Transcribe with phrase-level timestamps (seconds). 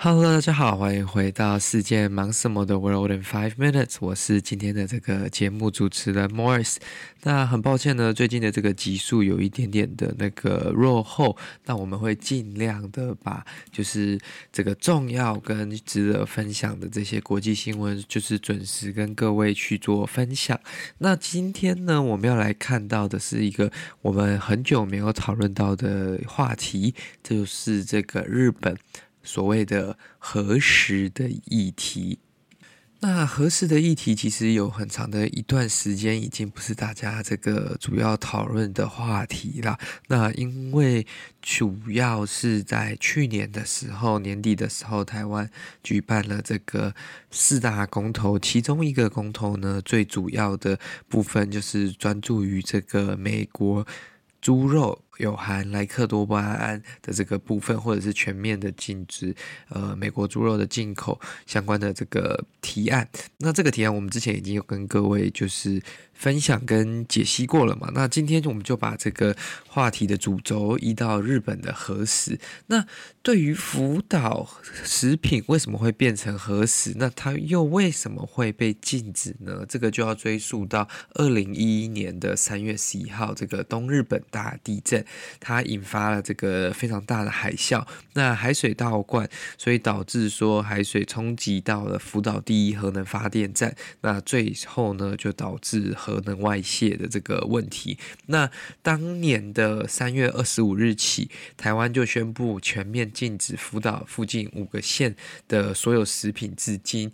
[0.00, 6.76] Hello，大家好，欢迎回到《世界忙什么的 World in Five Minutes》，我是今天的这个节目主持人 Morris。
[7.24, 14.16] 那很抱歉呢，最近的这个集数有一点点的那个落后，那我们会尽量的把就是
[14.52, 20.56] 这个重要跟值得分享的这些国际新闻，就是准时跟各位去做分享。
[20.98, 28.78] 那今天呢，我们要来看到的是一个我们很久没有讨论到的话题，就是这个日本。
[29.28, 32.18] 所谓的核实的议题，
[33.00, 39.78] 那核实的议题其实有很长的一段时间已经不是大家这个主要讨论的话题了。
[40.06, 41.06] 那因为
[41.42, 45.50] 主要是在去年的时候，年底的时候，台湾
[45.82, 46.94] 举办了这个
[47.30, 53.86] 四大公投，其中一个公投呢，最主要的部分就是专注于这个美国
[54.40, 55.04] 猪肉。
[55.18, 59.34] 有含莱克多巴胺的这个部分，或者是全面的禁止
[59.68, 63.08] 呃美国猪肉的进口相关的这个提案。
[63.38, 65.82] 那这个提案我们之前已经有跟各位就是
[66.14, 67.90] 分享跟解析过了嘛。
[67.94, 72.38] 那今天我们就把这个话题的主轴移到日本的核食。
[72.66, 72.86] 那
[73.22, 74.48] 对于福岛
[74.84, 76.94] 食品为什么会变成核食？
[76.96, 79.64] 那它又为什么会被禁止呢？
[79.68, 85.04] 这个就要追溯到二零一一年的三月十一号这个东日本大地震。
[85.40, 97.98] 它引发了这个非常大的海啸，那海水倒灌，所以导致说海水冲击到了福岛第一核能发电站，那最后呢就导致核能外泄的这个问题。
[98.26, 98.50] 那
[98.82, 105.14] 当年的三月二十五日起，台湾就宣布全面禁止福岛附近五个县
[105.46, 107.10] 的所有食品，至今，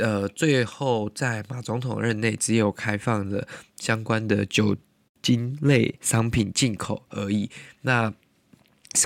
[0.00, 3.46] 呃，最后在马总统任内只有开放了
[3.76, 4.76] 相关的酒。
[5.22, 7.48] 金类商品进口而已。
[7.82, 8.12] 那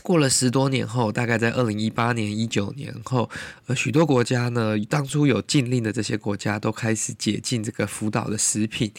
[0.03, 3.31] 过了十多年后，大概在二零一八年、一九年后，
[3.67, 8.91] 呃，许多国家呢，当初有禁令的这些国家都开始解禁这个福岛的食品。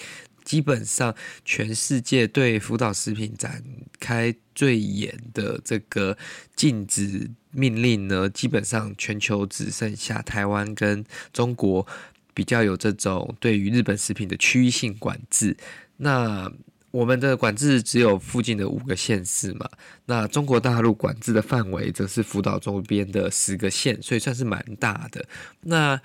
[0.45, 1.13] 基本上，
[1.43, 3.61] 全世界对福岛食品展
[3.99, 6.17] 开最严的这个
[6.55, 11.85] 禁止命令呢，基本上全球只剩下台湾跟中国
[12.33, 15.57] 比较有这种对于日本食品的区域性管制。
[15.97, 16.49] 那
[16.97, 19.69] 我们的管制只有附近的五个县市嘛，
[20.07, 25.23] 那中国大陆管制的范围则是福岛周边的十个县，所以算是蛮大的。
[25.61, 26.01] 那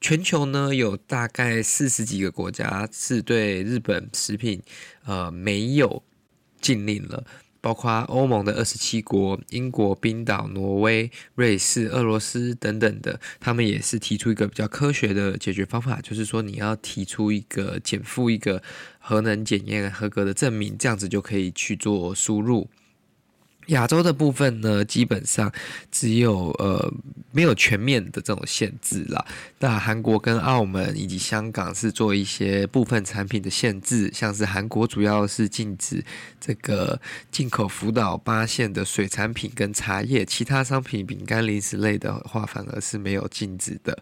[0.00, 4.62] 全球呢，有大概四十几个国家是对日本食品
[5.04, 6.04] 呃没有
[6.60, 7.24] 禁令了。
[7.60, 18.62] 包括欧盟的二十七国、英国、冰岛、挪威、瑞士、俄罗斯等等的，他们也是提出一个比较科学的解决方法，就是说你要提出一个减负一个
[18.98, 22.68] 核能检验合格的证明，这样子就可以去做输入。
[23.68, 25.50] 亚洲的部分呢，基本上
[25.90, 26.92] 只有呃
[27.32, 29.24] 没有全面的这种限制啦。
[29.58, 36.04] 那韩国跟澳门以及香港是做一些部分产品的限制，像是韩国主要是禁止
[36.40, 43.98] 这个进口福岛八县的水产品跟茶叶，其他商品、饼干、零食类的话，反而是没有禁止的。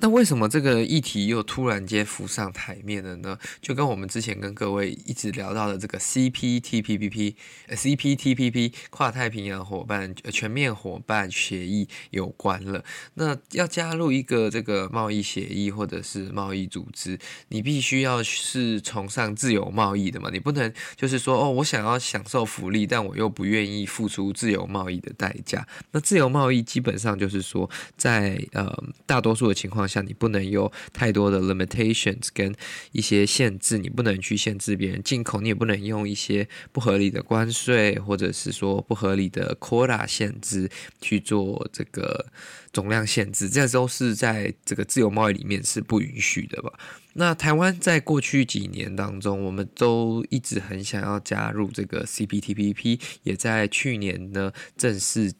[0.00, 3.36] 那为什么这个议题又突然间浮上台面了呢？
[3.60, 7.34] 就跟我们之前跟各位一直聊到的这个 CPTPP、
[7.70, 12.84] CPTPP 跨太平洋伙伴全面伙伴协议有关了。
[13.14, 25.66] 那要加入一个这个贸易协议或者是贸易组织，你必须要是崇尚自由贸易的嘛，你不能就是说哦，我想要享受福利，但我又不愿意付出自由贸易的代价。
[25.90, 28.72] 那自由贸易基本上就是说，在呃
[29.04, 29.87] 大多数的情况。
[29.88, 32.54] 像你不能有太多的 limitations 跟
[32.92, 40.70] 一些限制，你不能去限制别人进口，你也不能用一些不合理的关税或者是说不合理的 quota 限制
[41.00, 42.26] 去做这个
[42.72, 46.70] 总量限制，这都是在这个自由贸易里面是不允许的吧？
[47.14, 55.32] 那台湾在过去几年当中，我们都一直很想要加入这个 CPTPP，也在去年呢正式。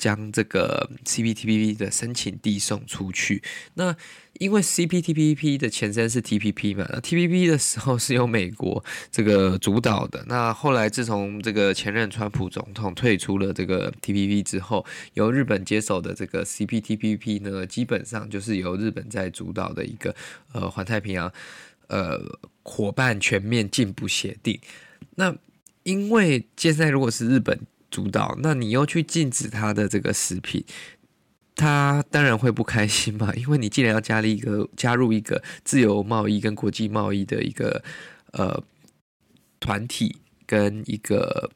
[0.00, 3.42] 将这个 CPTPP 的申请递送出去。
[3.74, 3.94] 那
[4.38, 8.82] 因为 CPTPP 的前身是 TPP 嘛，那 TPP 的时候是由美国
[9.12, 10.24] 这个主导的。
[10.26, 20.16] 那后来自从这个前任川普总统退出了这个 TPP 之后，由日本接手的这个 CPTPP 呢，基本上就是由日本在主导的一个
[20.52, 21.30] 呃环太平洋
[21.88, 22.18] 呃
[22.62, 24.58] 伙伴全面进步协定。
[25.16, 25.36] 那
[25.82, 30.64] 因为现在如果是日本主导，那你又去禁止他的这个食品，
[31.54, 33.34] 他当然会不开心嘛。
[33.34, 37.82] 因为你既然要加了一个加入一个自由贸易跟国际贸易的一个
[38.32, 38.62] 呃
[39.58, 40.16] 团体
[40.46, 41.50] 跟一个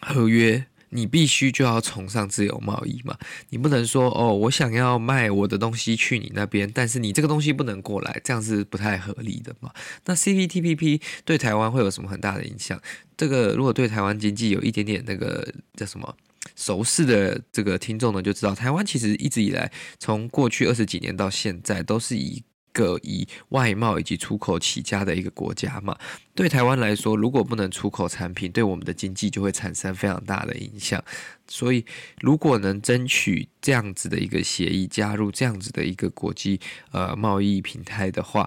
[0.00, 0.66] 合约。
[0.96, 3.16] 你必须就要崇尚自由贸易嘛，
[3.50, 9.70] 你不能说哦，我想要卖我的东西去你那边，但是你这个东西不能过来，这样是不太合理的嘛。
[10.06, 12.80] 那 CPTPP 对台湾会有什么很大的影响？
[13.16, 15.46] 这个如果对台湾经济有一点点那个
[15.76, 16.16] 叫什么
[16.56, 22.42] 熟悉的这个听众呢，就知道台湾其实一直以来从过去二十几年到现在都是以。
[22.76, 25.96] 个以外贸以及出口起家的一个国家嘛，
[26.34, 31.02] 对台湾来说，如果不能出口产品，对我们的经济就会产生非常大的影响。
[31.48, 31.82] 所以，
[32.20, 36.60] 如果能争取这样子的一个协议，加入这样子的一个国际
[36.92, 38.46] 呃贸易平台的话，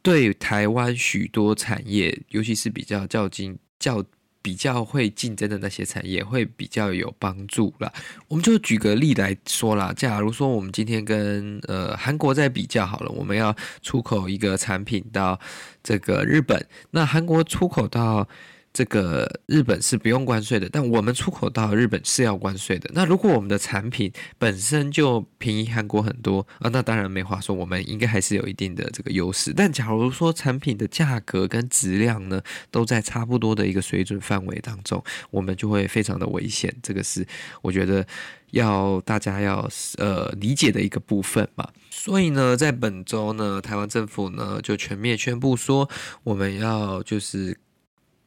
[0.00, 4.04] 对台湾许多产业，尤其是比较较经较。
[4.42, 7.92] 比较会竞争的那些产业会比较有帮助啦。
[8.28, 15.38] 我们就举个例来说啦，假如说我们今天跟呃韩国在比较好了，我们要出口一个产品到
[15.82, 18.28] 这个日本，那韩国出口到。
[18.72, 22.88] 这个日本是不用关税的，但我们出口到日本是要关税的。
[22.94, 29.52] 那如果我们的产品本身就便宜韩国很多啊，那当然没话说，我们应该还是有一定的这个优势。
[29.52, 32.40] 但假如说产品的价格跟质量呢，
[32.70, 35.02] 都在差不多的一个水准范围当中，
[35.32, 36.72] 我们就会非常的危险。
[36.80, 37.26] 这个是
[37.62, 38.06] 我觉得
[38.52, 39.68] 要大家要
[39.98, 41.68] 呃理解的一个部分嘛。
[41.90, 45.90] 所以呢，在本周呢，台湾政府呢就全面宣布说，
[46.22, 47.58] 我们要就是。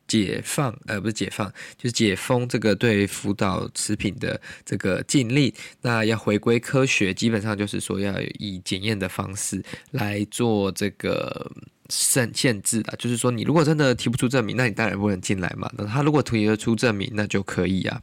[0.05, 5.51] 解放，呃，不是解放，就是解封这个对福岛食品的这个禁令。
[5.81, 11.51] 那要回归科学，基本上就是说要以检验的方式来做这个
[11.89, 12.93] 限限制的。
[12.97, 15.71] 就是说，你如果真的提不出证明，那你当然不能进来嘛。
[15.77, 18.01] 那他如果提得出证明，那就可以啊。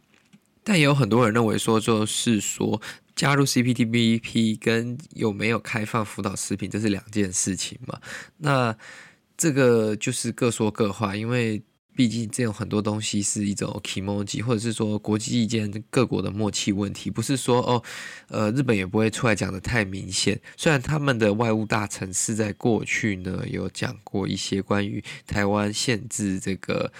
[0.65, 2.81] 但也有很多人认为说，就是说
[3.15, 8.01] 加入 CPTPP 跟有没有开放福岛食品，这是两件事情嘛。
[8.39, 8.75] 那
[9.37, 11.63] 这个就是各说各话，因为。
[12.01, 17.83] 毕竟，这种很多东西是一种 kimoji，或者是说国际间各国的默契问题，不是说哦，
[18.29, 20.41] 呃，日本也不会出来讲的太明显。
[20.57, 26.91] 虽然他们的外务大臣是在过去呢有讲过一些关于台湾限制这个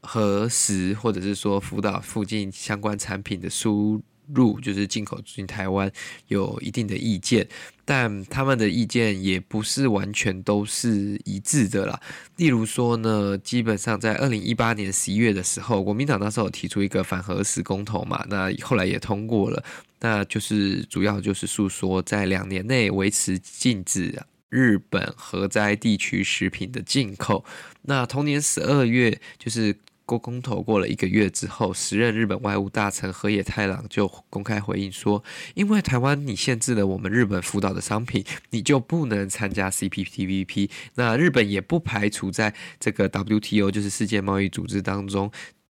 [0.00, 4.00] 核实，或者是说福岛附近相关产品的输
[4.34, 5.90] 入，就是进口进台湾
[6.28, 7.46] 有一定的意见。
[7.84, 12.00] 但他们的意见也不是完全都是一致的啦。
[12.36, 19.62] 例如说呢，基本上在二零一八年十一月的时候，国民党那时候提出一个反核食公投嘛，那后来也通过了。
[20.00, 27.44] 那就是主要就是诉说在两年内维持禁止日本核灾地区食品的进口。
[27.82, 29.76] 那同年十二月就是。
[30.06, 35.22] 过公投过了一个月之后，时任日本外务大臣河野太郎就公开回应说
[35.54, 40.70] ：“因为台湾你限制了我们日本福岛的商品，你就不能参加 CPTPP。
[40.94, 45.30] 那日本也不排除在这个 WTO，就是世界贸易组织当中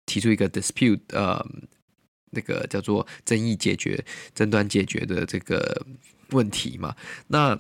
[0.07, 1.45] 提出一个 dispute，呃，
[2.31, 4.03] 那个叫做争议解决、
[4.33, 5.85] 争端解决的这个
[6.31, 6.95] 问题嘛。
[7.27, 7.59] 那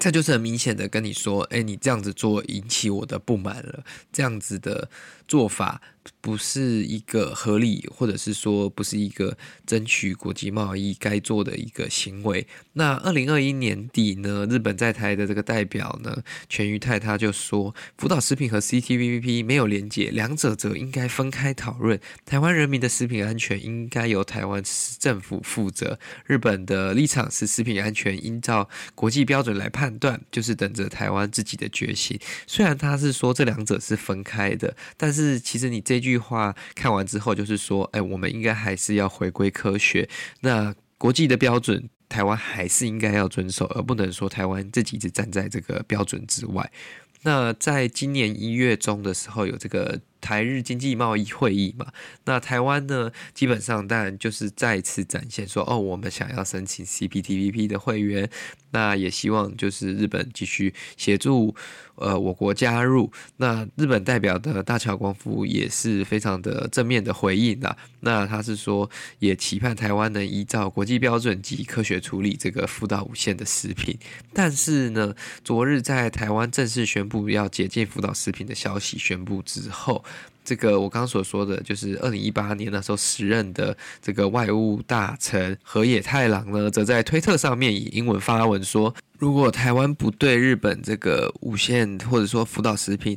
[0.00, 4.88] 他就是很明显的跟你说，哎，你这样子做引起我的不满了，这样子的
[5.28, 5.80] 做法。”
[6.20, 12.46] 不是一个合理，或者是说不是一个争取国际贸易该做的一个行为。
[12.74, 22.00] 那二零二一年底呢，日本在台的这个代表呢，全裕泰他就说，福岛食品和 CTPP 没有连结，两者则应该分开讨论。
[22.24, 24.62] 台湾人民的食品安全应该由台湾
[24.98, 25.98] 政府负责。
[26.24, 32.18] 日本的立场是食品安全依照国际标准来判断，就是等着台湾自己的决心。
[32.46, 36.20] 虽然他是说这两者是分开的，但是其实你这句。
[36.20, 40.08] 话看完之后，就是说，哎，我们应该还是要回归科学。
[40.40, 46.70] 那国际的标准，台湾还是应该要遵守，而不能说台湾自己只站在这个标准之外。
[47.22, 51.86] 那在今年一月中的时候，有这个台日经济贸易会议嘛。
[52.24, 58.28] 那台湾呢，基本上当然就是再次展现说，哦，我们想要申请 CPTPP 的会员，
[58.70, 61.54] 那也希望就是日本继续协助
[61.96, 63.10] 呃我国加入。
[63.36, 67.76] 那日本代表的大桥光夫也是非常的正面的回应啦。
[68.00, 73.98] 那他是说，也期盼台湾能依照国际标准及科学处理这个福岛五县的食品。
[74.32, 80.02] 但是呢，昨日在台湾正式宣布要解禁福岛食品的消息宣布之后，
[80.42, 93.16] 这个我刚刚所说的就是二零一八年那时候时任的这个外务大臣河野太郎呢，则在推特上面以英文发文说，如果台湾不对日本这个五县或者说福岛食品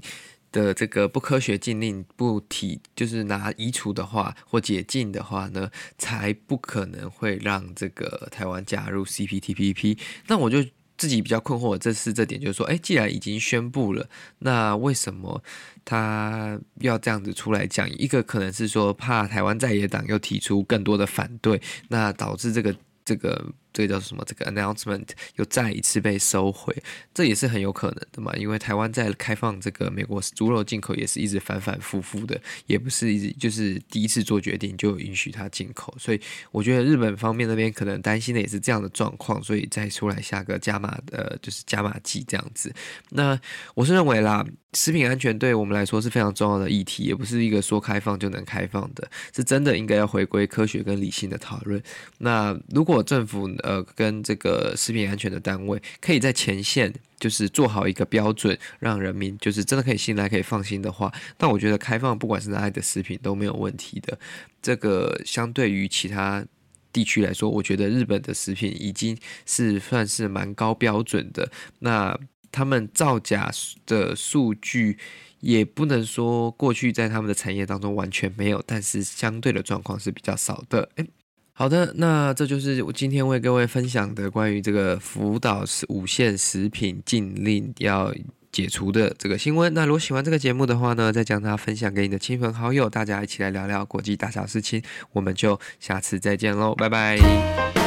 [0.51, 9.97] 的这个不科学禁令不提，就是拿移除的话或解禁的话呢，才不可能会让这个台湾加入 CPTPP。
[10.27, 10.63] 那我就。
[10.97, 14.07] 自己比较困惑，这是这点，就是说，哎，既然已经宣布了，
[14.39, 15.43] 那为什么
[15.83, 17.89] 他要这样子出来讲？
[17.91, 23.53] 一个可能是说，怕台湾在野党又提出更多的反对，那导致这个这个。
[23.73, 24.23] 这个叫什么？
[24.25, 26.73] 这个 announcement 又再一次被收回，
[27.13, 28.31] 这也是很有可能的嘛。
[28.35, 35.93] 因为台湾在开放这个美国猪肉进口也是一直反反复复的，也不是一直就是第一次做决定就允许它进口。
[35.99, 42.73] 所以我觉得日本方面那边可能担心的也是这样的状况，所以再出来下个加码的，就是加码剂这样子。
[43.09, 43.39] 那
[43.73, 51.81] 我是认为啦，食品安全对我们来说是非常重要的议题，也不是一个说开放就能开放的，是真的应该要回归科学跟理性的讨论。
[52.19, 64.19] 那如果政府，呃，跟这个食品安全的单位可以在前线，就是做好一个标准，让人民就是真的可以信赖、可以放心的话，那我觉得开放不管是哪里的食品都没有问题的。
[64.61, 66.45] 这个相对于其他
[66.91, 71.49] 地区来说，我觉得日本的食品已经是算是蛮高标准的。
[71.79, 72.17] 那
[72.51, 73.51] 他们造假
[73.85, 74.99] 的数据
[75.39, 80.87] 也不能说过去在他们的产业当中完全没有，但是相对的状况是比较少的。
[80.95, 81.07] 诶
[81.55, 88.11] 好的，那这就是我今天为各位分享的关于这个福岛五线食品禁令要
[88.51, 89.71] 解除的这个新闻。
[89.73, 94.81] 那如果喜欢这个节目的话呢，再将它分享给你的亲朋好友，大家一起来聊聊国际大小事情。
[95.11, 97.82] 我们就下次再见喽，拜拜。